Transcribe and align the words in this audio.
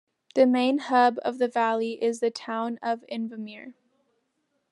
The 0.33 0.47
main 0.47 0.79
hub 0.79 1.19
of 1.23 1.37
the 1.37 1.47
valley 1.47 2.03
is 2.03 2.21
the 2.21 2.31
town 2.31 2.79
of 2.81 3.03
Invermere. 3.07 3.73